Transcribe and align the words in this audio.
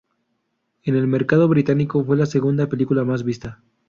En 0.81 0.95
el 0.95 1.05
mercado 1.05 1.47
británico 1.47 2.03
fue 2.03 2.17
la 2.17 2.25
segunda 2.25 2.65
película 2.67 3.03
más 3.03 3.23
vista. 3.23 3.61